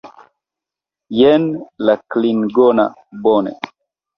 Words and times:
Jen 1.17 1.45
la 1.91 1.97
klingona, 2.15 2.89
bone! 3.29 3.55